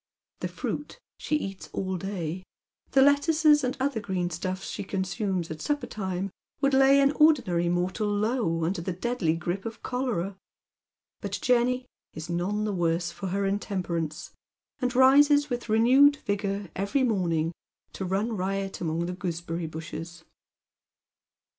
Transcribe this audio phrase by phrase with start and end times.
[0.39, 2.41] The fruit she eats all day,
[2.89, 7.69] the lettuces and other green stufEs she consumes at supper time, would lay an ordinary
[7.69, 10.35] mortal low, under the deadly grip of cholera;
[11.21, 11.85] but Jenny
[12.15, 14.31] is none the worse for her intemperance,
[14.79, 17.51] and rises with renewed vigour every morning
[17.93, 20.23] to run riot among the goosebeny bushes.